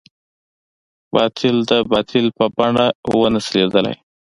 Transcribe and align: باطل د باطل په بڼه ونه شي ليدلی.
باطل 1.13 1.55
د 1.69 1.71
باطل 1.91 2.25
په 2.37 2.45
بڼه 2.57 2.87
ونه 3.19 3.39
شي 3.47 3.51
ليدلی. 3.59 3.95